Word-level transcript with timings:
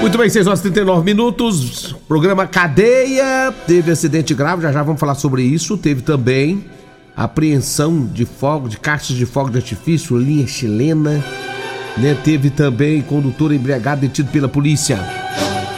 Muito 0.00 0.16
bem, 0.16 0.30
6 0.30 0.46
horas 0.46 0.60
e 0.60 0.62
39 0.62 1.04
minutos. 1.04 1.94
Programa 2.08 2.46
Cadeia. 2.46 3.52
Teve 3.66 3.90
acidente 3.90 4.32
grave, 4.32 4.62
já 4.62 4.72
já 4.72 4.82
vamos 4.82 4.98
falar 4.98 5.14
sobre 5.14 5.42
isso. 5.42 5.76
Teve 5.76 6.00
também 6.00 6.64
apreensão 7.14 8.06
de 8.06 8.24
fogo, 8.24 8.66
de 8.66 8.78
caixas 8.78 9.14
de 9.14 9.26
fogo 9.26 9.50
de 9.50 9.58
artifício, 9.58 10.16
linha 10.16 10.46
chilena. 10.46 11.22
Né? 11.98 12.16
Teve 12.24 12.48
também 12.48 13.02
condutor 13.02 13.52
embriagado 13.52 14.00
detido 14.00 14.30
pela 14.30 14.48
polícia. 14.48 14.98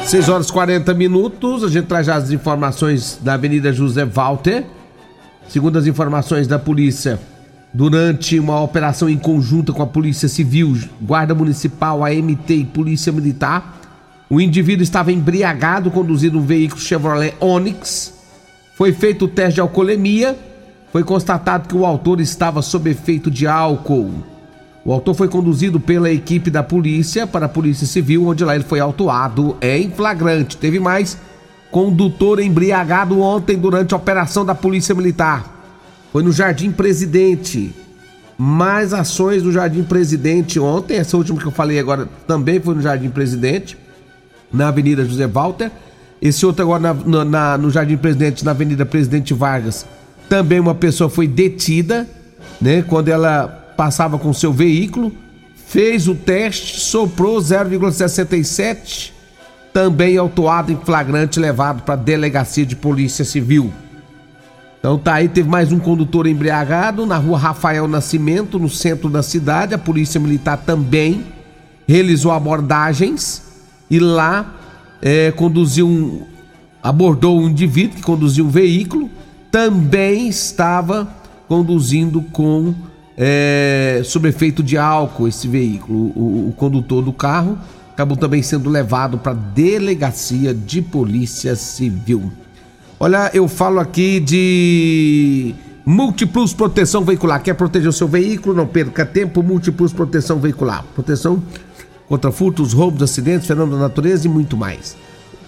6 0.04 0.28
horas 0.28 0.48
e 0.48 0.52
40 0.52 0.94
minutos. 0.94 1.64
A 1.64 1.68
gente 1.68 1.86
traz 1.86 2.06
já 2.06 2.14
as 2.14 2.30
informações 2.30 3.18
da 3.20 3.34
Avenida 3.34 3.72
José 3.72 4.04
Walter. 4.04 4.64
Segundo 5.48 5.80
as 5.80 5.86
informações 5.86 6.46
da 6.46 6.60
polícia, 6.60 7.18
durante 7.74 8.38
uma 8.38 8.60
operação 8.60 9.10
em 9.10 9.18
conjunto 9.18 9.72
com 9.72 9.82
a 9.82 9.86
Polícia 9.86 10.28
Civil, 10.28 10.78
Guarda 11.00 11.34
Municipal, 11.34 12.04
AMT 12.04 12.50
e 12.54 12.64
Polícia 12.64 13.12
Militar, 13.12 13.81
o 14.32 14.40
indivíduo 14.40 14.82
estava 14.82 15.12
embriagado 15.12 15.90
conduzindo 15.90 16.38
um 16.38 16.42
veículo 16.42 16.80
Chevrolet 16.80 17.34
Onix. 17.38 18.14
Foi 18.78 18.90
feito 18.90 19.26
o 19.26 19.28
teste 19.28 19.56
de 19.56 19.60
alcoolemia. 19.60 20.34
Foi 20.90 21.04
constatado 21.04 21.68
que 21.68 21.76
o 21.76 21.84
autor 21.84 22.18
estava 22.18 22.62
sob 22.62 22.88
efeito 22.88 23.30
de 23.30 23.46
álcool. 23.46 24.24
O 24.86 24.90
autor 24.90 25.12
foi 25.12 25.28
conduzido 25.28 25.78
pela 25.78 26.10
equipe 26.10 26.48
da 26.48 26.62
polícia 26.62 27.26
para 27.26 27.44
a 27.44 27.48
Polícia 27.48 27.86
Civil, 27.86 28.26
onde 28.26 28.42
lá 28.42 28.54
ele 28.54 28.64
foi 28.64 28.80
autuado 28.80 29.54
em 29.60 29.90
flagrante. 29.90 30.56
Teve 30.56 30.80
mais 30.80 31.18
condutor 31.70 32.40
embriagado 32.40 33.20
ontem 33.20 33.58
durante 33.58 33.92
a 33.92 33.98
operação 33.98 34.46
da 34.46 34.54
Polícia 34.54 34.94
Militar. 34.94 35.44
Foi 36.10 36.22
no 36.22 36.32
Jardim 36.32 36.72
Presidente. 36.72 37.74
Mais 38.38 38.94
ações 38.94 39.42
no 39.42 39.52
Jardim 39.52 39.82
Presidente 39.82 40.58
ontem. 40.58 40.96
Essa 40.96 41.18
última 41.18 41.38
que 41.38 41.44
eu 41.44 41.52
falei 41.52 41.78
agora 41.78 42.08
também 42.26 42.58
foi 42.58 42.74
no 42.74 42.80
Jardim 42.80 43.10
Presidente 43.10 43.81
na 44.52 44.68
Avenida 44.68 45.04
José 45.04 45.26
Walter. 45.26 45.70
Esse 46.20 46.46
outro 46.46 46.62
agora 46.62 46.94
na, 47.04 47.24
na, 47.24 47.58
no 47.58 47.70
Jardim 47.70 47.96
Presidente, 47.96 48.44
na 48.44 48.52
Avenida 48.52 48.86
Presidente 48.86 49.34
Vargas. 49.34 49.86
Também 50.28 50.60
uma 50.60 50.74
pessoa 50.74 51.10
foi 51.10 51.26
detida, 51.26 52.08
né? 52.60 52.82
Quando 52.82 53.08
ela 53.08 53.48
passava 53.76 54.18
com 54.18 54.32
seu 54.32 54.52
veículo, 54.52 55.12
fez 55.66 56.06
o 56.06 56.14
teste, 56.14 56.78
soprou 56.78 57.38
0,67, 57.38 59.10
também 59.72 60.16
autuado 60.16 60.70
em 60.70 60.76
flagrante, 60.76 61.40
levado 61.40 61.82
para 61.82 61.94
a 61.94 61.96
delegacia 61.96 62.64
de 62.64 62.76
polícia 62.76 63.24
civil. 63.24 63.72
Então 64.78 64.98
tá 64.98 65.14
aí, 65.14 65.28
teve 65.28 65.48
mais 65.48 65.72
um 65.72 65.78
condutor 65.78 66.26
embriagado 66.26 67.06
na 67.06 67.16
rua 67.16 67.38
Rafael 67.38 67.88
Nascimento, 67.88 68.58
no 68.58 68.68
centro 68.68 69.08
da 69.08 69.22
cidade. 69.22 69.74
A 69.74 69.78
polícia 69.78 70.20
militar 70.20 70.56
também 70.56 71.24
realizou 71.86 72.32
abordagens 72.32 73.51
e 73.92 73.98
lá 73.98 74.54
é, 75.02 75.30
conduziu 75.32 75.86
um, 75.86 76.22
abordou 76.82 77.38
um 77.38 77.50
indivíduo 77.50 77.96
que 77.96 78.02
conduzia 78.02 78.42
um 78.42 78.48
veículo, 78.48 79.10
também 79.50 80.28
estava 80.28 81.14
conduzindo 81.46 82.22
com 82.22 82.74
é, 83.18 84.00
sob 84.02 84.26
efeito 84.26 84.62
de 84.62 84.78
álcool 84.78 85.28
esse 85.28 85.46
veículo. 85.46 86.10
O, 86.16 86.48
o 86.48 86.54
condutor 86.56 87.04
do 87.04 87.12
carro 87.12 87.58
acabou 87.92 88.16
também 88.16 88.42
sendo 88.42 88.70
levado 88.70 89.18
para 89.18 89.32
a 89.32 89.34
delegacia 89.34 90.54
de 90.54 90.80
polícia 90.80 91.54
civil. 91.54 92.32
Olha, 92.98 93.30
eu 93.34 93.46
falo 93.46 93.78
aqui 93.78 94.20
de 94.20 95.54
Multiplus 95.84 96.54
Proteção 96.54 97.04
Veicular. 97.04 97.42
Quer 97.42 97.52
proteger 97.52 97.90
o 97.90 97.92
seu 97.92 98.08
veículo? 98.08 98.54
Não 98.54 98.66
perca 98.66 99.04
tempo. 99.04 99.42
Multiplus 99.42 99.92
Proteção 99.92 100.38
Veicular. 100.38 100.82
Proteção 100.94 101.42
contra 102.12 102.30
furtos, 102.30 102.74
roubos, 102.74 103.02
acidentes, 103.02 103.46
fenômenos 103.46 103.78
da 103.78 103.84
natureza 103.84 104.26
e 104.26 104.30
muito 104.30 104.54
mais. 104.54 104.94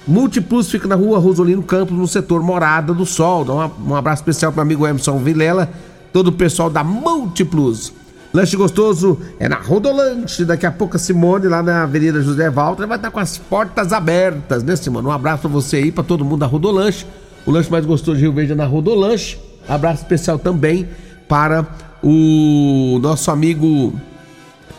Multiplus 0.08 0.70
fica 0.70 0.88
na 0.88 0.94
rua 0.94 1.18
Rosolino 1.18 1.62
Campos, 1.62 1.94
no 1.94 2.08
setor 2.08 2.42
Morada 2.42 2.94
do 2.94 3.04
Sol. 3.04 3.44
Dá 3.44 3.52
um 3.52 3.94
abraço 3.94 4.22
especial 4.22 4.50
para 4.50 4.60
o 4.60 4.62
amigo 4.62 4.86
Emerson 4.86 5.18
Vilela, 5.18 5.70
todo 6.10 6.28
o 6.28 6.32
pessoal 6.32 6.70
da 6.70 6.82
Multiplus. 6.82 7.92
Lanche 8.32 8.56
gostoso 8.56 9.18
é 9.38 9.46
na 9.46 9.56
Rodolanche. 9.56 10.42
Daqui 10.42 10.64
a 10.64 10.72
pouco 10.72 10.96
a 10.96 10.98
Simone, 10.98 11.48
lá 11.48 11.62
na 11.62 11.82
Avenida 11.82 12.22
José 12.22 12.48
Walter, 12.48 12.86
vai 12.86 12.96
estar 12.96 13.10
com 13.10 13.20
as 13.20 13.36
portas 13.36 13.92
abertas, 13.92 14.62
né, 14.62 14.74
Simone? 14.74 15.06
Um 15.06 15.12
abraço 15.12 15.42
para 15.42 15.50
você 15.50 15.76
aí, 15.76 15.92
para 15.92 16.02
todo 16.02 16.24
mundo 16.24 16.38
da 16.38 16.46
Rodolanche. 16.46 17.04
O 17.44 17.50
lanche 17.50 17.70
mais 17.70 17.84
gostoso 17.84 18.16
de 18.16 18.22
Rio 18.22 18.32
Verde 18.32 18.52
é 18.52 18.54
na 18.54 18.64
Rodolanche. 18.64 19.38
Abraço 19.68 20.00
especial 20.00 20.38
também 20.38 20.88
para 21.28 21.66
o 22.02 22.98
nosso 23.02 23.30
amigo 23.30 23.92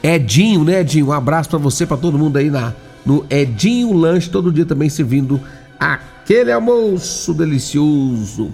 Edinho, 0.01 0.63
né, 0.63 0.81
Edinho? 0.81 1.07
Um 1.07 1.11
abraço 1.11 1.49
para 1.49 1.59
você, 1.59 1.85
para 1.85 1.97
todo 1.97 2.17
mundo 2.17 2.37
aí 2.37 2.49
na, 2.49 2.73
no 3.05 3.25
Edinho 3.29 3.93
Lanche, 3.93 4.29
todo 4.29 4.51
dia 4.51 4.65
também 4.65 4.89
servindo 4.89 5.39
aquele 5.79 6.51
almoço 6.51 7.33
delicioso. 7.33 8.53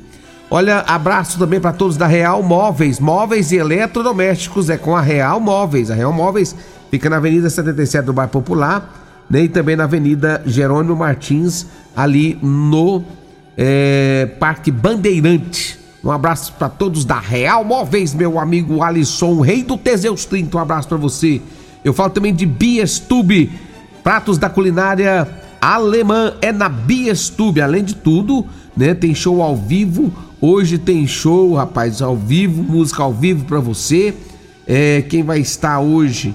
Olha, 0.49 0.79
abraço 0.79 1.39
também 1.39 1.61
para 1.61 1.71
todos 1.71 1.95
da 1.95 2.05
Real 2.05 2.43
Móveis, 2.43 2.99
móveis 2.99 3.53
e 3.53 3.55
eletrodomésticos, 3.55 4.69
é 4.69 4.77
com 4.77 4.95
a 4.95 5.01
Real 5.01 5.39
Móveis. 5.39 5.89
A 5.89 5.95
Real 5.95 6.11
Móveis 6.11 6.53
fica 6.89 7.09
na 7.09 7.17
Avenida 7.17 7.49
77 7.49 8.05
do 8.05 8.11
Bairro 8.11 8.31
Popular, 8.31 9.23
né, 9.29 9.43
e 9.43 9.47
também 9.47 9.77
na 9.77 9.85
Avenida 9.85 10.41
Jerônimo 10.45 10.93
Martins, 10.93 11.65
ali 11.95 12.37
no 12.41 13.01
é, 13.57 14.29
Parque 14.39 14.69
Bandeirante. 14.69 15.79
Um 16.03 16.09
abraço 16.09 16.53
para 16.53 16.67
todos 16.67 17.05
da 17.05 17.19
Real 17.19 17.63
Móveis, 17.63 18.11
meu 18.11 18.39
amigo 18.39 18.81
Alisson, 18.81 19.39
rei 19.39 19.63
do 19.63 19.77
Teseus 19.77 20.25
30. 20.25 20.57
Um 20.57 20.59
abraço 20.59 20.87
para 20.87 20.97
você. 20.97 21.39
Eu 21.83 21.93
falo 21.93 22.09
também 22.09 22.33
de 22.33 22.43
Biestube, 22.43 23.51
pratos 24.03 24.39
da 24.39 24.49
culinária 24.49 25.27
alemã 25.61 26.33
é 26.41 26.51
na 26.51 26.67
Biestube. 26.67 27.61
Além 27.61 27.83
de 27.83 27.93
tudo, 27.95 28.47
né, 28.75 28.95
tem 28.95 29.13
show 29.13 29.43
ao 29.43 29.55
vivo. 29.55 30.11
Hoje 30.41 30.79
tem 30.79 31.05
show, 31.05 31.53
rapaz, 31.53 32.01
ao 32.01 32.17
vivo, 32.17 32.63
música 32.63 33.03
ao 33.03 33.13
vivo 33.13 33.45
para 33.45 33.59
você. 33.59 34.15
É, 34.65 35.03
quem 35.03 35.21
vai 35.21 35.39
estar 35.39 35.79
hoje 35.79 36.33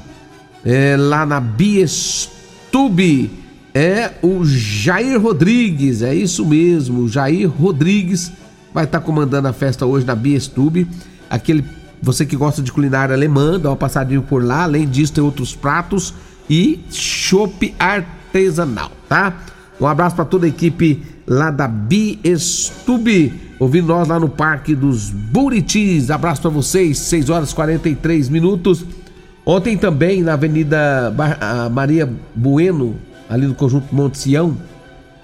é, 0.64 0.96
lá 0.96 1.26
na 1.26 1.40
Biestube 1.40 3.32
é 3.74 4.12
o 4.22 4.44
Jair 4.44 5.20
Rodrigues. 5.20 6.02
É 6.02 6.14
isso 6.14 6.46
mesmo, 6.46 7.08
Jair 7.08 7.50
Rodrigues 7.50 8.30
vai 8.76 8.84
estar 8.84 9.00
comandando 9.00 9.48
a 9.48 9.54
festa 9.54 9.86
hoje 9.86 10.04
na 10.04 10.14
Biestube. 10.14 10.86
Aquele 11.30 11.64
você 12.02 12.26
que 12.26 12.36
gosta 12.36 12.60
de 12.60 12.70
culinária 12.70 13.14
alemã, 13.14 13.58
dá 13.58 13.70
uma 13.70 13.76
passadinha 13.76 14.20
por 14.20 14.44
lá. 14.44 14.64
Além 14.64 14.86
disso, 14.86 15.14
tem 15.14 15.24
outros 15.24 15.56
pratos 15.56 16.12
e 16.48 16.84
chopp 16.90 17.74
artesanal, 17.78 18.92
tá? 19.08 19.34
Um 19.80 19.86
abraço 19.86 20.14
para 20.14 20.26
toda 20.26 20.44
a 20.44 20.48
equipe 20.50 21.02
lá 21.26 21.50
da 21.50 21.66
Biestube, 21.66 23.32
ouvindo 23.58 23.86
nós 23.86 24.08
lá 24.08 24.20
no 24.20 24.28
Parque 24.28 24.74
dos 24.74 25.08
Buritis. 25.08 26.10
Abraço 26.10 26.42
para 26.42 26.50
vocês, 26.50 26.98
6 26.98 27.30
horas 27.30 27.52
e 27.52 27.54
43 27.54 28.28
minutos. 28.28 28.84
Ontem 29.46 29.78
também 29.78 30.22
na 30.22 30.34
Avenida 30.34 31.14
Maria 31.72 32.12
Bueno, 32.34 32.94
ali 33.26 33.46
no 33.46 33.54
conjunto 33.54 33.94
Monte 33.94 34.18
Sião, 34.18 34.54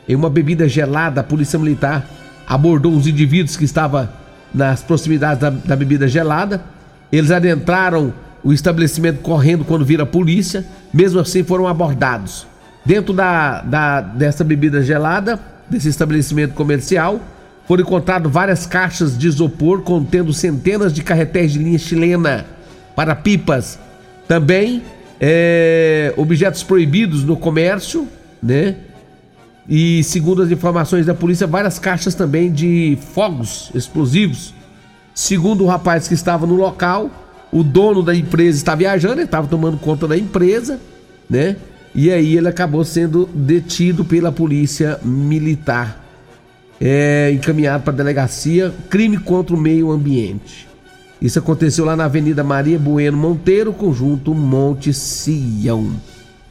em 0.09 0.17
uma 0.17 0.31
bebida 0.31 0.67
gelada, 0.67 1.21
a 1.21 1.25
Polícia 1.25 1.59
Militar 1.59 2.09
abordou 2.47 2.95
os 2.95 3.07
indivíduos 3.07 3.57
que 3.57 3.65
estavam 3.65 4.09
nas 4.53 4.83
proximidades 4.83 5.41
da, 5.41 5.51
da 5.51 5.77
bebida 5.77 6.07
gelada. 6.09 6.63
Eles 7.11 7.31
adentraram 7.31 8.13
o 8.43 8.53
estabelecimento 8.53 9.21
correndo 9.21 9.65
quando 9.65 9.85
vira 9.85 10.03
a 10.03 10.07
polícia. 10.07 10.65
Mesmo 10.93 11.21
assim, 11.21 11.43
foram 11.43 11.67
abordados. 11.67 12.47
Dentro 12.85 13.13
da, 13.13 13.63
da, 13.63 14.01
dessa 14.01 14.43
bebida 14.43 14.83
gelada, 14.83 15.39
desse 15.71 15.89
estabelecimento 15.89 16.55
comercial, 16.55 17.21
foram 17.67 17.83
encontradas 17.83 18.31
várias 18.31 18.67
caixas 18.67 19.17
de 19.17 19.29
isopor 19.29 19.83
contendo 19.83 20.33
centenas 20.33 20.93
de 20.93 21.03
carretéis 21.03 21.53
de 21.53 21.59
linha 21.59 21.79
chilena 21.79 22.45
para 22.97 23.15
pipas. 23.15 23.79
Também 24.27 24.83
é, 25.21 26.13
objetos 26.17 26.63
proibidos 26.63 27.23
no 27.23 27.37
comércio, 27.37 28.09
né? 28.43 28.75
E 29.69 30.03
segundo 30.03 30.43
as 30.43 30.51
informações 30.51 31.07
da 31.07 31.15
polícia, 31.15 31.47
várias 31.47 31.79
caixas 31.79 32.15
também 32.15 32.51
de 32.51 32.99
fogos 33.13 33.71
explosivos. 33.75 34.53
Segundo 35.15 35.65
o 35.65 35.67
rapaz 35.67 36.09
que 36.09 36.15
estava 36.15 36.47
no 36.47 36.55
local, 36.55 37.11
o 37.53 37.63
dono 37.63 38.03
da 38.03 38.15
empresa 38.15 38.57
está 38.57 38.75
viajando, 38.75 39.15
ele 39.15 39.25
estava 39.25 39.47
tomando 39.47 39.77
conta 39.77 40.09
da 40.09 40.17
empresa, 40.17 40.81
né? 41.29 41.57
E 41.95 42.11
aí 42.11 42.37
ele 42.37 42.49
acabou 42.49 42.85
sendo 42.85 43.29
detido 43.35 44.05
pela 44.05 44.33
polícia 44.33 44.99
militar, 45.03 46.03
é, 46.81 47.31
encaminhado 47.33 47.85
para 47.85 47.93
a 47.93 47.97
delegacia 47.97 48.73
crime 48.89 49.19
contra 49.19 49.55
o 49.55 49.59
meio 49.61 49.91
ambiente. 49.91 50.67
Isso 51.21 51.39
aconteceu 51.39 51.85
lá 51.85 51.95
na 51.95 52.07
Avenida 52.07 52.43
Maria 52.43 52.79
Bueno 52.79 53.17
Monteiro, 53.17 53.73
conjunto 53.73 54.35
Monte 54.35 54.93
Sião. 54.93 55.93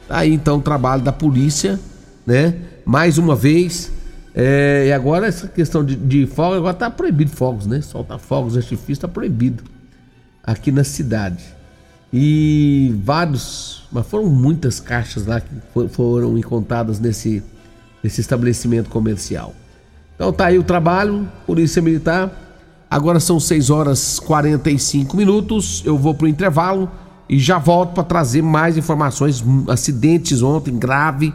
Aí 0.08 0.32
então 0.32 0.58
o 0.58 0.62
trabalho 0.62 1.02
da 1.02 1.12
polícia, 1.12 1.78
né? 2.24 2.54
Mais 2.84 3.18
uma 3.18 3.34
vez. 3.34 3.92
É, 4.34 4.86
e 4.88 4.92
agora 4.92 5.26
essa 5.26 5.46
questão 5.46 5.84
de, 5.84 5.94
de 5.94 6.26
fogo, 6.26 6.54
agora 6.54 6.74
tá 6.74 6.90
proibido 6.90 7.30
fogos, 7.30 7.66
né? 7.66 7.80
Soltar 7.80 8.18
fogos, 8.18 8.56
artifício 8.56 9.02
tá 9.02 9.08
proibido 9.08 9.62
aqui 10.42 10.72
na 10.72 10.84
cidade. 10.84 11.44
E 12.12 12.94
vários, 13.04 13.86
mas 13.90 14.06
foram 14.06 14.26
muitas 14.26 14.80
caixas 14.80 15.26
lá 15.26 15.40
que 15.40 15.48
foram 15.88 16.36
encontradas 16.38 16.98
nesse, 16.98 17.42
nesse 18.02 18.20
estabelecimento 18.20 18.88
comercial. 18.90 19.54
Então 20.14 20.32
tá 20.32 20.46
aí 20.46 20.58
o 20.58 20.62
trabalho, 20.62 21.28
Polícia 21.46 21.80
Militar 21.82 22.42
Agora 22.92 23.18
são 23.18 23.40
6 23.40 23.70
horas 23.70 24.20
45 24.20 25.16
minutos. 25.16 25.82
Eu 25.82 25.96
vou 25.96 26.12
pro 26.12 26.28
intervalo 26.28 26.90
e 27.26 27.38
já 27.38 27.58
volto 27.58 27.94
para 27.94 28.04
trazer 28.04 28.42
mais 28.42 28.76
informações. 28.76 29.42
Acidentes 29.66 30.42
ontem, 30.42 30.78
grave, 30.78 31.32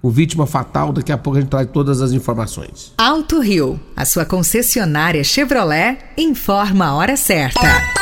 com 0.00 0.10
vítima 0.10 0.46
fatal. 0.46 0.92
Daqui 0.92 1.12
a 1.12 1.18
pouco 1.18 1.38
a 1.38 1.40
gente 1.40 1.50
traz 1.50 1.68
todas 1.72 2.00
as 2.00 2.12
informações. 2.12 2.92
Alto 2.96 3.40
Rio, 3.40 3.78
a 3.96 4.04
sua 4.04 4.24
concessionária 4.24 5.22
Chevrolet, 5.22 5.98
informa 6.16 6.86
a 6.86 6.94
hora 6.94 7.16
certa. 7.16 7.99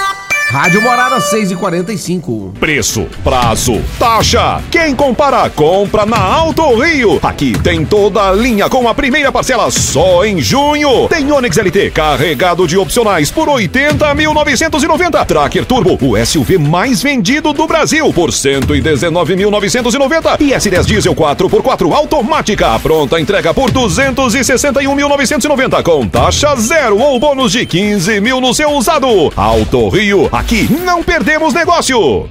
Rádio 0.50 0.80
Morada 0.80 1.20
6 1.20 1.50
e 1.50 1.56
45 1.56 2.54
Preço, 2.58 3.06
prazo, 3.22 3.82
taxa. 3.98 4.62
Quem 4.70 4.94
compara, 4.94 5.50
compra 5.50 6.06
na 6.06 6.18
Alto 6.18 6.74
Rio. 6.80 7.20
Aqui 7.22 7.52
tem 7.58 7.84
toda 7.84 8.30
a 8.30 8.32
linha 8.32 8.66
com 8.70 8.88
a 8.88 8.94
primeira 8.94 9.30
parcela 9.30 9.70
só 9.70 10.24
em 10.24 10.40
junho. 10.40 11.06
Tem 11.08 11.30
Onix 11.30 11.58
LT 11.58 11.90
carregado 11.90 12.66
de 12.66 12.78
opcionais 12.78 13.30
por 13.30 13.46
80.990. 13.46 15.26
Tracker 15.26 15.66
Turbo, 15.66 15.98
o 16.00 16.16
SUV 16.24 16.56
mais 16.56 17.02
vendido 17.02 17.52
do 17.52 17.66
Brasil 17.66 18.10
por 18.14 18.30
119.990. 18.30 20.40
E 20.40 20.52
S10 20.52 20.86
Diesel 20.86 21.14
4x4 21.14 21.92
automática. 21.92 22.78
Pronta 22.78 23.20
entrega 23.20 23.52
por 23.52 23.70
261.990 23.70 25.82
com 25.82 26.08
taxa 26.08 26.56
zero 26.56 26.98
ou 26.98 27.20
bônus 27.20 27.52
de 27.52 27.66
15 27.66 28.18
mil 28.22 28.40
no 28.40 28.54
seu 28.54 28.70
usado. 28.70 29.30
Alto 29.36 29.90
Rio 29.90 30.37
Aqui 30.38 30.72
não 30.72 31.02
perdemos 31.02 31.52
negócio! 31.52 32.30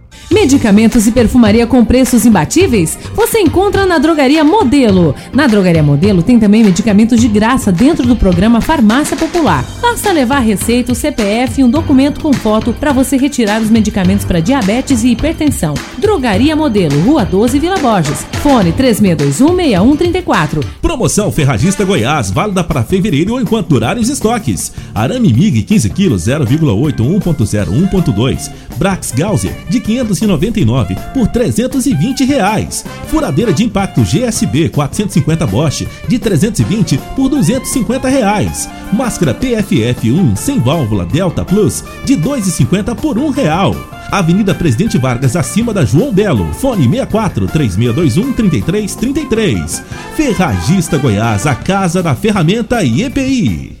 Medicamentos 0.31 1.05
e 1.07 1.11
perfumaria 1.11 1.67
com 1.67 1.83
preços 1.83 2.25
imbatíveis? 2.25 2.97
Você 3.13 3.39
encontra 3.39 3.85
na 3.85 3.97
Drogaria 3.97 4.45
Modelo. 4.45 5.13
Na 5.33 5.45
Drogaria 5.45 5.83
Modelo 5.83 6.23
tem 6.23 6.39
também 6.39 6.63
medicamentos 6.63 7.19
de 7.19 7.27
graça 7.27 7.69
dentro 7.69 8.07
do 8.07 8.15
programa 8.15 8.61
Farmácia 8.61 9.17
Popular. 9.17 9.65
Basta 9.81 10.09
levar 10.13 10.39
receita, 10.39 10.95
CPF 10.95 11.59
e 11.59 11.63
um 11.65 11.69
documento 11.69 12.21
com 12.21 12.31
foto 12.31 12.71
para 12.71 12.93
você 12.93 13.17
retirar 13.17 13.61
os 13.61 13.69
medicamentos 13.69 14.23
para 14.23 14.39
diabetes 14.39 15.03
e 15.03 15.09
hipertensão. 15.09 15.73
Drogaria 15.97 16.55
Modelo, 16.55 16.97
Rua 17.01 17.25
12, 17.25 17.59
Vila 17.59 17.77
Borges. 17.79 18.25
Fone 18.41 18.71
36216134. 18.71 20.63
Promoção 20.81 21.29
Ferragista 21.29 21.83
Goiás, 21.83 22.31
válida 22.31 22.63
para 22.63 22.83
fevereiro 22.83 23.33
ou 23.33 23.41
enquanto 23.41 23.67
durarem 23.67 24.01
os 24.01 24.07
estoques. 24.07 24.71
Arame 24.95 25.33
MIG 25.33 25.63
15 25.63 25.89
kg 25.89 26.15
0,8 26.15 26.95
1.0 26.95 27.89
1.2. 27.91 28.70
Brax 28.81 29.11
Gauser 29.11 29.55
de 29.69 29.79
500 29.79 30.11
299 30.11 30.95
por 31.13 31.27
320 31.27 32.25
reais. 32.25 32.85
Furadeira 33.07 33.53
de 33.53 33.63
impacto 33.63 34.01
GSB 34.01 34.69
450 34.69 35.47
Bosch 35.47 35.87
de 36.07 36.19
320 36.19 36.97
por 37.15 37.29
250 37.29 38.09
reais. 38.09 38.69
Máscara 38.91 39.33
PFF1 39.33 40.35
sem 40.35 40.59
válvula 40.59 41.05
Delta 41.05 41.45
Plus 41.45 41.83
de 42.05 42.17
2,50 42.17 42.95
por 42.95 43.17
1 43.17 43.29
real. 43.29 43.75
Avenida 44.11 44.53
Presidente 44.53 44.97
Vargas, 44.97 45.37
acima 45.37 45.73
da 45.73 45.85
João 45.85 46.11
Belo. 46.11 46.53
Fone 46.53 46.83
64 46.83 47.47
3621 47.47 48.33
3333. 48.33 49.83
Ferragista 50.17 50.97
Goiás, 50.97 51.47
a 51.47 51.55
casa 51.55 52.03
da 52.03 52.13
ferramenta 52.13 52.83
e 52.83 53.03
EPI. 53.03 53.80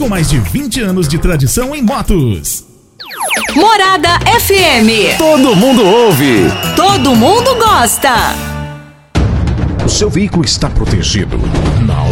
com 0.01 0.09
mais 0.09 0.27
de 0.31 0.39
20 0.39 0.81
anos 0.81 1.07
de 1.07 1.19
tradição 1.19 1.75
em 1.75 1.81
motos. 1.83 2.65
Morada 3.53 4.17
FM. 4.39 5.15
Todo 5.15 5.55
mundo 5.55 5.85
ouve. 5.85 6.45
Todo 6.75 7.15
mundo 7.15 7.53
gosta. 7.53 8.09
O 9.85 9.89
seu 9.89 10.09
veículo 10.09 10.43
está 10.43 10.71
protegido? 10.71 11.37
Não? 11.85 12.07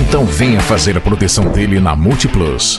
Então 0.00 0.24
venha 0.24 0.60
fazer 0.60 0.96
a 0.96 1.00
proteção 1.00 1.46
dele 1.50 1.80
na 1.80 1.96
Multiplus. 1.96 2.78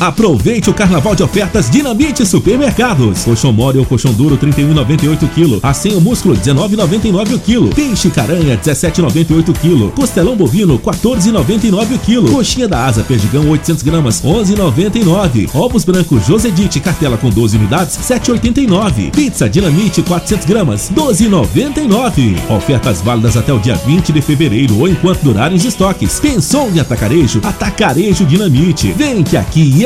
Aproveite 0.00 0.68
o 0.68 0.74
carnaval 0.74 1.14
de 1.14 1.22
ofertas 1.22 1.70
Dinamite 1.70 2.26
Supermercados. 2.26 3.24
Colchão 3.24 3.52
mole 3.52 3.78
ou 3.78 3.86
colchão 3.86 4.12
duro 4.12 4.36
31,98 4.36 5.28
kg. 5.28 5.60
Assim 5.62 5.94
o 5.94 6.00
músculo 6.00 6.36
19,99 6.36 7.34
o 7.34 7.38
quilo. 7.38 7.70
Peixe 7.70 8.10
caranha 8.10 8.58
17,98 8.58 9.52
kg. 9.54 9.90
Costelão 9.94 10.36
bovino 10.36 10.78
14,99 10.78 11.94
o 11.94 11.98
quilo. 11.98 12.30
Coxinha 12.30 12.68
da 12.68 12.84
asa 12.84 13.02
perdigão 13.02 13.48
800 13.48 13.82
gramas 13.82 14.22
11,99. 14.22 15.48
Ovos 15.54 15.84
brancos 15.84 16.26
Josedite 16.26 16.78
cartela 16.78 17.16
com 17.16 17.30
12 17.30 17.56
unidades 17.56 17.98
7,89. 17.98 19.12
Pizza 19.12 19.48
Dinamite 19.48 20.02
400 20.02 20.46
gramas 20.46 20.90
12,99. 20.94 22.36
Ofertas 22.50 23.00
válidas 23.00 23.36
até 23.36 23.52
o 23.52 23.58
dia 23.58 23.74
20 23.74 24.12
de 24.12 24.20
fevereiro 24.20 24.78
ou 24.78 24.88
enquanto 24.88 25.22
durarem 25.22 25.56
os 25.56 25.64
estoques. 25.64 26.20
Pensou 26.20 26.70
em 26.70 26.80
atacarejo? 26.80 27.40
Atacarejo 27.42 28.26
Dinamite. 28.26 28.92
Vem 28.92 29.22
que 29.22 29.36
aqui 29.36 29.85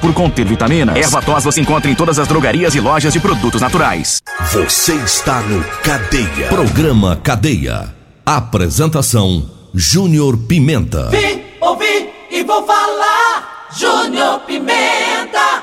por 0.00 0.12
conter 0.12 0.46
vitaminas. 0.46 0.96
Erva 0.96 1.22
tos 1.22 1.44
você 1.44 1.60
encontra 1.60 1.90
em 1.90 1.94
todas 1.94 2.18
as 2.18 2.26
drogarias 2.26 2.74
e 2.74 2.80
lojas 2.80 3.12
de 3.12 3.20
produtos 3.20 3.60
naturais. 3.60 4.20
Você 4.52 4.94
está 4.94 5.40
no 5.42 5.62
Cadeia. 5.82 6.48
Programa 6.48 7.16
Cadeia. 7.16 7.94
Apresentação: 8.24 9.48
Júnior 9.74 10.36
Pimenta. 10.36 11.10
Vim, 11.10 11.42
ouvi 11.60 12.10
e 12.30 12.42
vou 12.42 12.66
falar. 12.66 13.68
Júnior 13.76 14.40
Pimenta. 14.40 15.62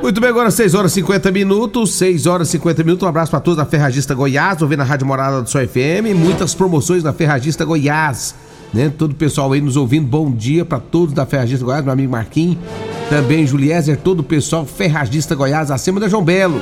Muito 0.00 0.20
bem, 0.20 0.30
agora 0.30 0.50
6 0.50 0.74
horas 0.74 0.90
e 0.92 0.94
50 0.96 1.30
minutos, 1.30 1.94
6 1.94 2.26
horas 2.26 2.48
e 2.48 2.52
50 2.52 2.82
minutos. 2.82 3.06
Um 3.06 3.08
abraço 3.08 3.30
para 3.30 3.38
todos 3.40 3.56
da 3.56 3.64
Ferragista 3.64 4.14
Goiás, 4.14 4.60
ouvindo 4.60 4.80
a 4.80 4.84
Rádio 4.84 5.06
Morada 5.06 5.40
do 5.40 5.48
Sol 5.48 5.60
FM. 5.66 6.16
Muitas 6.16 6.54
promoções 6.54 7.04
na 7.04 7.12
Ferragista 7.12 7.64
Goiás 7.64 8.34
né? 8.72 8.90
Todo 8.96 9.12
o 9.12 9.14
pessoal 9.14 9.52
aí 9.52 9.60
nos 9.60 9.76
ouvindo, 9.76 10.06
bom 10.06 10.30
dia 10.30 10.64
para 10.64 10.80
todos 10.80 11.14
da 11.14 11.26
Ferragista 11.26 11.64
Goiás, 11.64 11.84
meu 11.84 11.92
amigo 11.92 12.12
Marquinhos, 12.12 12.58
também 13.08 13.46
Juliezer, 13.46 13.98
todo 13.98 14.20
o 14.20 14.24
pessoal 14.24 14.64
Ferragista 14.64 15.34
Goiás, 15.34 15.70
acima 15.70 16.00
da 16.00 16.08
João 16.08 16.24
Belo. 16.24 16.60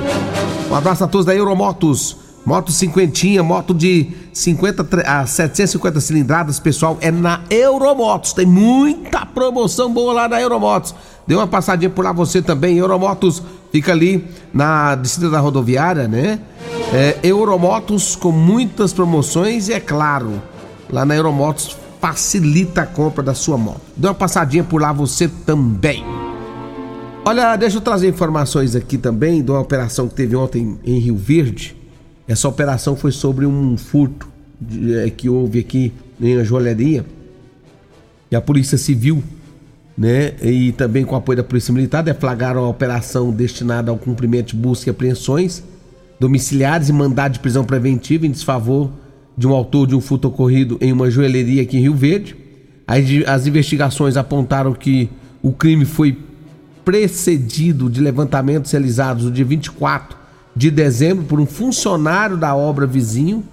Um 0.69 0.75
abraço 0.75 1.03
a 1.03 1.07
todos 1.07 1.25
da 1.25 1.33
Euromotos, 1.33 2.17
moto 2.45 2.71
cinquentinha, 2.71 3.41
moto 3.41 3.73
de 3.73 4.09
50 4.33 5.01
a 5.05 5.25
750 5.25 6.01
cilindradas, 6.01 6.59
pessoal, 6.59 6.97
é 7.01 7.11
na 7.11 7.41
Euromotos, 7.49 8.33
tem 8.33 8.45
muita 8.45 9.25
promoção 9.25 9.93
boa 9.93 10.13
lá 10.13 10.27
na 10.27 10.41
Euromotos. 10.41 10.93
Dê 11.25 11.35
uma 11.35 11.47
passadinha 11.47 11.89
por 11.89 12.03
lá 12.03 12.11
você 12.11 12.41
também, 12.41 12.77
Euromotos 12.77 13.41
fica 13.71 13.91
ali 13.91 14.27
na 14.53 14.95
descida 14.95 15.29
da 15.29 15.39
rodoviária, 15.39 16.07
né? 16.07 16.39
É, 16.93 17.17
Euromotos 17.23 18.17
com 18.17 18.31
muitas 18.31 18.91
promoções 18.91 19.69
e 19.69 19.73
é 19.73 19.79
claro, 19.79 20.41
lá 20.89 21.05
na 21.05 21.15
Euromotos 21.15 21.77
facilita 22.01 22.81
a 22.81 22.85
compra 22.85 23.23
da 23.23 23.35
sua 23.35 23.57
moto. 23.57 23.81
Dê 23.95 24.07
uma 24.07 24.15
passadinha 24.15 24.63
por 24.63 24.81
lá 24.81 24.91
você 24.91 25.29
também. 25.45 26.03
Olha, 27.23 27.55
deixa 27.55 27.77
eu 27.77 27.81
trazer 27.81 28.09
informações 28.09 28.75
aqui 28.75 28.97
também 28.97 29.43
de 29.43 29.51
uma 29.51 29.59
operação 29.59 30.09
que 30.09 30.15
teve 30.15 30.35
ontem 30.35 30.79
em 30.83 30.97
Rio 30.97 31.15
Verde. 31.15 31.77
Essa 32.27 32.49
operação 32.49 32.95
foi 32.95 33.11
sobre 33.11 33.45
um 33.45 33.77
furto 33.77 34.27
é, 34.97 35.11
que 35.11 35.29
houve 35.29 35.59
aqui 35.59 35.93
em 36.19 36.35
uma 36.35 36.43
joalheria. 36.43 37.05
E 38.31 38.35
a 38.35 38.41
Polícia 38.41 38.77
Civil, 38.77 39.23
né, 39.95 40.33
e 40.41 40.71
também 40.71 41.05
com 41.05 41.13
o 41.13 41.17
apoio 41.17 41.37
da 41.37 41.43
Polícia 41.43 41.71
Militar, 41.71 42.01
deflagraram 42.01 42.63
a 42.65 42.69
operação 42.69 43.29
destinada 43.31 43.91
ao 43.91 43.97
cumprimento 43.97 44.47
de 44.47 44.55
busca 44.55 44.89
e 44.89 44.91
apreensões 44.91 45.63
domiciliares 46.19 46.87
e 46.87 46.93
mandado 46.93 47.33
de 47.33 47.39
prisão 47.39 47.63
preventiva 47.63 48.25
em 48.25 48.31
desfavor 48.31 48.91
de 49.37 49.47
um 49.47 49.53
autor 49.53 49.87
de 49.87 49.95
um 49.95 50.01
furto 50.01 50.27
ocorrido 50.27 50.77
em 50.81 50.91
uma 50.91 51.09
joalheria 51.09 51.61
aqui 51.61 51.77
em 51.77 51.81
Rio 51.81 51.95
Verde. 51.95 52.35
As 53.27 53.47
investigações 53.47 54.17
apontaram 54.17 54.73
que 54.73 55.09
o 55.41 55.51
crime 55.51 55.85
foi 55.85 56.17
precedido 56.83 57.89
de 57.89 58.01
levantamentos 58.01 58.71
realizados 58.71 59.25
no 59.25 59.31
dia 59.31 59.45
24 59.45 60.17
de 60.55 60.69
dezembro 60.69 61.23
por 61.25 61.39
um 61.39 61.45
funcionário 61.45 62.35
da 62.35 62.55
obra 62.55 62.85
vizinho, 62.85 63.43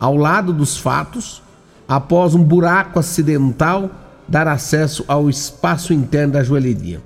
ao 0.00 0.16
lado 0.16 0.52
dos 0.52 0.76
fatos, 0.76 1.42
após 1.88 2.34
um 2.34 2.42
buraco 2.42 2.98
acidental 2.98 3.90
dar 4.26 4.48
acesso 4.48 5.04
ao 5.06 5.28
espaço 5.30 5.92
interno 5.92 6.32
da 6.32 6.42
joalheria. 6.42 7.00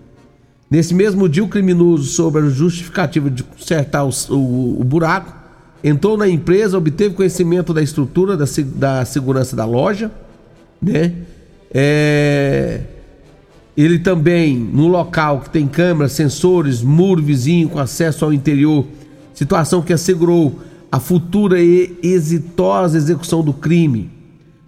Nesse 0.71 0.95
mesmo 0.95 1.29
dia, 1.29 1.43
o 1.43 1.49
criminoso, 1.49 2.05
sob 2.05 2.39
a 2.39 2.43
justificativa 2.49 3.29
de 3.29 3.43
consertar 3.43 4.05
o, 4.05 4.11
o, 4.31 4.81
o 4.81 4.85
buraco, 4.85 5.40
entrou 5.83 6.17
na 6.17 6.29
empresa, 6.29 6.77
obteve 6.77 7.15
conhecimento 7.15 7.73
da 7.73 7.83
estrutura 7.83 8.37
da, 8.37 8.45
da 8.75 9.05
segurança 9.05 9.57
da 9.57 9.65
loja, 9.65 10.11
né? 10.81 11.15
É, 11.73 12.81
ele 13.77 13.99
também, 13.99 14.57
no 14.57 14.89
local 14.89 15.41
que 15.41 15.51
tem 15.51 15.67
câmeras, 15.67 16.13
sensores, 16.13 16.83
muro 16.83 17.23
vizinho 17.23 17.69
com 17.69 17.79
acesso 17.79 18.25
ao 18.25 18.33
interior, 18.33 18.85
situação 19.33 19.81
que 19.81 19.93
assegurou 19.93 20.61
a 20.91 20.99
futura 20.99 21.61
e 21.61 21.97
exitosa 22.03 22.99
execução 22.99 23.43
do 23.43 23.53
crime. 23.53 24.11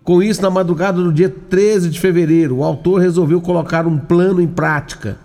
Com 0.04 0.22
isso, 0.22 0.40
na 0.40 0.50
madrugada 0.50 1.02
do 1.02 1.12
dia 1.12 1.28
13 1.28 1.90
de 1.90 2.00
fevereiro, 2.00 2.56
o 2.56 2.64
autor 2.64 3.00
resolveu 3.00 3.40
colocar 3.40 3.86
um 3.86 3.98
plano 3.98 4.40
em 4.40 4.46
prática. 4.46 5.18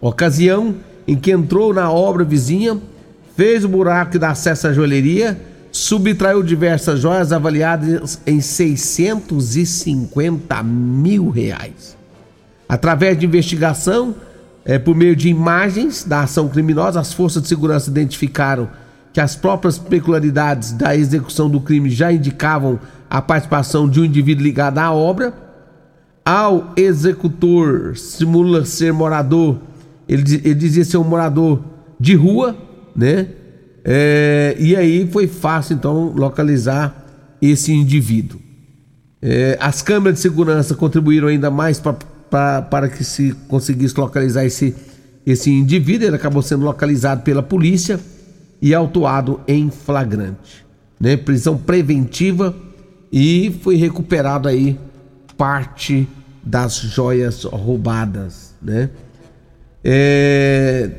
Ocasião 0.00 0.74
em 1.06 1.16
que 1.16 1.30
entrou 1.30 1.72
na 1.72 1.90
obra 1.90 2.24
vizinha 2.24 2.78
fez 3.38 3.64
o 3.64 3.68
buraco 3.68 4.10
que 4.10 4.18
dá 4.18 4.30
acesso 4.30 4.66
à 4.66 4.72
joalheria, 4.72 5.40
subtraiu 5.70 6.42
diversas 6.42 6.98
joias 6.98 7.32
avaliadas 7.32 8.20
em 8.26 8.40
650 8.40 10.60
mil 10.64 11.30
reais. 11.30 11.96
Através 12.68 13.16
de 13.16 13.26
investigação, 13.26 14.16
é, 14.64 14.76
por 14.76 14.96
meio 14.96 15.14
de 15.14 15.28
imagens 15.28 16.02
da 16.02 16.22
ação 16.22 16.48
criminosa, 16.48 16.98
as 16.98 17.12
forças 17.12 17.40
de 17.40 17.46
segurança 17.46 17.88
identificaram 17.88 18.68
que 19.12 19.20
as 19.20 19.36
próprias 19.36 19.78
peculiaridades 19.78 20.72
da 20.72 20.96
execução 20.96 21.48
do 21.48 21.60
crime 21.60 21.90
já 21.90 22.10
indicavam 22.10 22.80
a 23.08 23.22
participação 23.22 23.88
de 23.88 24.00
um 24.00 24.04
indivíduo 24.04 24.42
ligado 24.42 24.78
à 24.78 24.92
obra. 24.92 25.32
Ao 26.24 26.72
executor 26.76 27.96
simula 27.96 28.64
ser 28.64 28.92
morador, 28.92 29.60
ele, 30.08 30.40
ele 30.42 30.56
dizia 30.56 30.84
ser 30.84 30.96
um 30.96 31.04
morador 31.04 31.62
de 32.00 32.16
rua, 32.16 32.66
né? 32.94 33.28
É, 33.84 34.56
e 34.58 34.76
aí 34.76 35.08
foi 35.10 35.26
fácil 35.26 35.74
então 35.74 36.12
localizar 36.14 37.06
esse 37.40 37.72
indivíduo. 37.72 38.40
É, 39.20 39.56
as 39.60 39.82
câmeras 39.82 40.18
de 40.18 40.20
segurança 40.20 40.74
contribuíram 40.74 41.28
ainda 41.28 41.50
mais 41.50 41.80
para 41.80 42.88
que 42.88 43.02
se 43.02 43.32
conseguisse 43.48 43.98
localizar 43.98 44.44
esse, 44.44 44.74
esse 45.26 45.50
indivíduo. 45.50 46.06
Ele 46.06 46.16
acabou 46.16 46.42
sendo 46.42 46.64
localizado 46.64 47.22
pela 47.22 47.42
polícia 47.42 47.98
e 48.60 48.74
autuado 48.74 49.40
em 49.46 49.70
flagrante. 49.70 50.66
Né? 51.00 51.16
Prisão 51.16 51.56
preventiva 51.56 52.54
e 53.10 53.58
foi 53.62 53.76
recuperado 53.76 54.48
aí 54.48 54.78
parte 55.36 56.08
das 56.42 56.76
joias 56.76 57.44
roubadas. 57.44 58.54
Né? 58.60 58.90
É, 59.82 60.90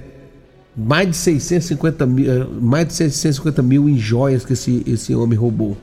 mais 0.76 1.10
de 1.10 1.16
650 1.16 2.06
mil, 2.06 2.32
eh, 2.32 2.48
mais 2.62 2.88
de 2.88 2.94
650 2.94 3.62
mil 3.62 3.90
em 3.90 3.98
joias 3.98 4.46
que 4.46 4.54
esse, 4.54 4.84
esse 4.88 5.14
homem 5.14 5.38
roubou. 5.38 5.78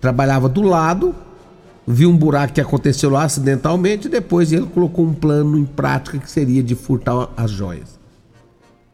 Trabalhava 0.00 0.48
do 0.48 0.62
lado, 0.62 1.14
viu 1.86 2.10
um 2.10 2.16
buraco 2.16 2.54
que 2.54 2.60
aconteceu 2.60 3.10
lá 3.10 3.24
acidentalmente, 3.24 4.06
e 4.06 4.10
depois 4.10 4.52
ele 4.52 4.66
colocou 4.66 5.04
um 5.04 5.14
plano 5.14 5.58
em 5.58 5.64
prática 5.64 6.18
que 6.18 6.30
seria 6.30 6.62
de 6.62 6.74
furtar 6.74 7.30
as 7.36 7.50
joias. 7.50 7.98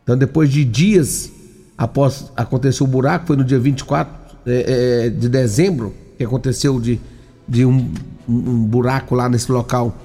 Então, 0.02 0.16
depois 0.16 0.50
de 0.50 0.64
dias 0.64 1.30
após 1.76 2.30
acontecer 2.36 2.82
o 2.82 2.86
buraco, 2.86 3.28
foi 3.28 3.36
no 3.36 3.44
dia 3.44 3.58
24 3.58 4.12
é, 4.46 5.04
é, 5.06 5.08
de 5.08 5.28
dezembro 5.28 5.94
que 6.18 6.24
aconteceu 6.24 6.78
de, 6.78 7.00
de 7.48 7.64
um, 7.64 7.90
um 8.28 8.64
buraco 8.64 9.14
lá 9.14 9.28
nesse 9.28 9.50
local 9.50 9.96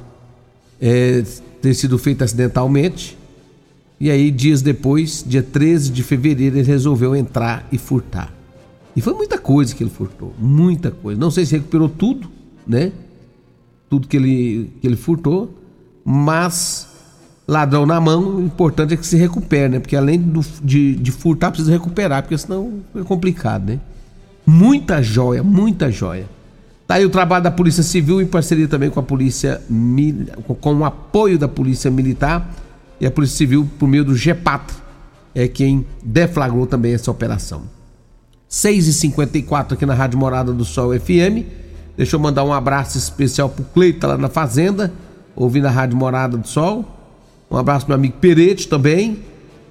é, 0.79 1.23
ter 1.61 1.73
sido 1.73 1.97
feito 1.97 2.23
acidentalmente. 2.23 3.17
E 3.99 4.11
aí, 4.11 4.29
dias 4.29 4.61
depois, 4.61 5.23
dia 5.25 5.41
13 5.41 5.91
de 5.91 6.03
fevereiro, 6.03 6.57
ele 6.57 6.67
resolveu 6.67 7.15
entrar 7.15 7.67
e 7.71 7.77
furtar. 7.77 8.33
E 8.95 9.01
foi 9.01 9.13
muita 9.13 9.37
coisa 9.37 9.73
que 9.75 9.83
ele 9.83 9.89
furtou, 9.89 10.33
muita 10.39 10.91
coisa. 10.91 11.19
Não 11.19 11.31
sei 11.31 11.45
se 11.45 11.55
recuperou 11.55 11.89
tudo, 11.89 12.29
né? 12.65 12.91
Tudo 13.89 14.07
que 14.07 14.17
ele, 14.17 14.71
que 14.81 14.87
ele 14.87 14.95
furtou, 14.95 15.53
mas 16.03 16.87
ladrão 17.47 17.85
na 17.85 17.99
mão, 18.01 18.37
o 18.37 18.41
importante 18.41 18.93
é 18.93 18.97
que 18.97 19.05
se 19.05 19.17
recupere, 19.17 19.69
né? 19.69 19.79
Porque 19.79 19.95
além 19.95 20.19
do, 20.19 20.41
de, 20.63 20.95
de 20.95 21.11
furtar, 21.11 21.51
precisa 21.51 21.71
recuperar, 21.71 22.23
porque 22.23 22.37
senão 22.37 22.81
é 22.95 23.03
complicado, 23.03 23.67
né? 23.67 23.79
Muita 24.45 25.01
joia, 25.01 25.43
muita 25.43 25.91
joia. 25.91 26.27
Tá 26.87 26.95
aí 26.95 27.05
o 27.05 27.09
trabalho 27.09 27.43
da 27.43 27.51
Polícia 27.51 27.81
Civil 27.81 28.21
em 28.21 28.27
parceria 28.27 28.67
também 28.67 28.89
com 28.89 28.99
a 28.99 29.03
Polícia 29.03 29.61
com 30.59 30.75
o 30.75 30.85
apoio 30.85 31.37
da 31.37 31.47
Polícia 31.47 31.89
Militar 31.89 32.47
e 32.99 33.05
a 33.05 33.11
Polícia 33.11 33.37
Civil 33.37 33.69
por 33.77 33.87
meio 33.87 34.05
do 34.05 34.15
GEPAT 34.15 34.73
é 35.33 35.47
quem 35.47 35.85
deflagrou 36.03 36.65
também 36.65 36.93
essa 36.93 37.11
operação. 37.11 37.63
6h54 38.49 39.73
aqui 39.73 39.85
na 39.85 39.93
Rádio 39.93 40.17
Morada 40.17 40.53
do 40.53 40.63
Sol 40.63 40.97
FM. 40.97 41.43
Deixa 41.97 42.15
eu 42.15 42.19
mandar 42.19 42.43
um 42.43 42.53
abraço 42.53 42.97
especial 42.97 43.49
pro 43.49 43.65
Cleita 43.65 44.07
lá 44.07 44.17
na 44.17 44.29
Fazenda, 44.29 44.93
ouvindo 45.35 45.65
a 45.65 45.71
Rádio 45.71 45.97
Morada 45.97 46.37
do 46.37 46.47
Sol. 46.47 46.85
Um 47.51 47.57
abraço 47.57 47.85
pro 47.85 47.91
meu 47.91 47.99
amigo 47.99 48.15
Perete 48.19 48.67
também. 48.67 49.19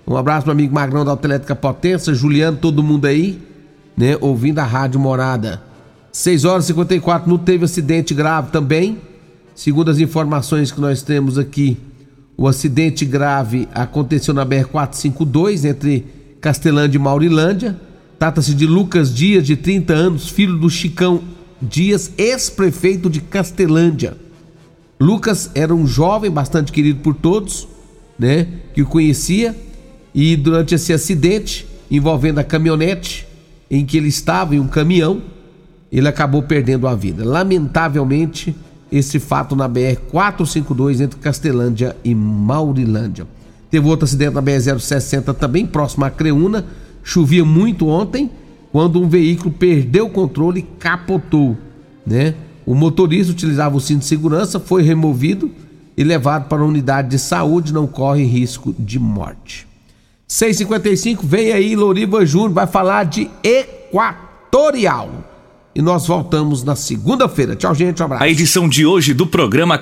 Um 0.06 0.16
abraço 0.16 0.44
pro 0.44 0.54
meu 0.54 0.62
amigo 0.62 0.74
Magrão 0.74 1.04
da 1.04 1.12
Autoelétrica 1.12 1.54
Potência, 1.54 2.12
Juliano, 2.12 2.58
todo 2.58 2.82
mundo 2.82 3.06
aí, 3.06 3.40
né, 3.96 4.18
ouvindo 4.20 4.58
a 4.58 4.64
Rádio 4.64 5.00
Morada. 5.00 5.62
6 6.12 6.44
horas 6.44 6.64
e 6.64 6.68
54 6.68 7.28
não 7.28 7.38
teve 7.38 7.64
acidente 7.64 8.14
grave 8.14 8.50
também. 8.50 8.98
Segundo 9.54 9.90
as 9.90 9.98
informações 9.98 10.70
que 10.70 10.80
nós 10.80 11.00
temos 11.02 11.38
aqui, 11.38 11.78
o 12.36 12.48
acidente 12.48 13.04
grave 13.04 13.68
aconteceu 13.72 14.34
na 14.34 14.44
BR 14.44 14.64
452 14.70 15.64
entre 15.64 16.04
Castelândia 16.40 16.98
e 16.98 17.00
Maurilândia. 17.00 17.78
Trata-se 18.18 18.54
de 18.54 18.66
Lucas 18.66 19.14
Dias, 19.14 19.46
de 19.46 19.56
30 19.56 19.92
anos, 19.92 20.28
filho 20.28 20.58
do 20.58 20.68
Chicão 20.68 21.22
Dias, 21.60 22.12
ex-prefeito 22.18 23.08
de 23.08 23.20
Castelândia. 23.20 24.16
Lucas 25.00 25.50
era 25.54 25.74
um 25.74 25.86
jovem 25.86 26.30
bastante 26.30 26.72
querido 26.72 27.00
por 27.00 27.14
todos, 27.14 27.68
né, 28.18 28.46
que 28.74 28.82
o 28.82 28.86
conhecia, 28.86 29.54
e 30.14 30.36
durante 30.36 30.74
esse 30.74 30.92
acidente 30.92 31.66
envolvendo 31.90 32.38
a 32.38 32.44
caminhonete 32.44 33.26
em 33.70 33.84
que 33.84 33.96
ele 33.96 34.08
estava 34.08 34.54
em 34.54 34.60
um 34.60 34.68
caminhão, 34.68 35.22
ele 35.90 36.08
acabou 36.08 36.42
perdendo 36.42 36.86
a 36.86 36.94
vida. 36.94 37.24
Lamentavelmente, 37.24 38.54
esse 38.96 39.18
fato 39.18 39.56
na 39.56 39.66
BR 39.66 39.96
452 40.08 41.00
entre 41.00 41.18
Castelândia 41.18 41.96
e 42.04 42.14
Maurilândia. 42.14 43.26
Teve 43.68 43.88
outro 43.88 44.04
acidente 44.04 44.34
na 44.34 44.40
BR 44.40 44.78
060 44.78 45.34
também 45.34 45.66
próximo 45.66 46.04
a 46.04 46.10
Creúna. 46.10 46.64
Chovia 47.02 47.44
muito 47.44 47.88
ontem, 47.88 48.30
quando 48.70 49.02
um 49.02 49.08
veículo 49.08 49.50
perdeu 49.50 50.06
o 50.06 50.10
controle 50.10 50.60
e 50.60 50.78
capotou, 50.78 51.56
né? 52.06 52.34
O 52.64 52.74
motorista 52.74 53.32
utilizava 53.32 53.76
o 53.76 53.80
cinto 53.80 54.00
de 54.00 54.06
segurança, 54.06 54.60
foi 54.60 54.82
removido 54.82 55.50
e 55.96 56.04
levado 56.04 56.48
para 56.48 56.62
a 56.62 56.66
unidade 56.66 57.08
de 57.08 57.18
saúde, 57.18 57.74
não 57.74 57.86
corre 57.86 58.22
risco 58.24 58.74
de 58.78 58.98
morte. 58.98 59.66
6:55 60.28 61.26
vem 61.26 61.52
aí 61.52 61.74
Loriva 61.74 62.24
Júnior 62.24 62.52
vai 62.52 62.66
falar 62.66 63.04
de 63.04 63.28
Equatorial 63.42 65.33
e 65.74 65.82
nós 65.82 66.06
voltamos 66.06 66.62
na 66.62 66.76
segunda-feira. 66.76 67.56
Tchau, 67.56 67.74
gente. 67.74 68.00
Um 68.00 68.04
abraço. 68.06 68.22
A 68.22 68.28
edição 68.28 68.68
de 68.68 68.86
hoje 68.86 69.12
do 69.12 69.26
programa 69.26 69.74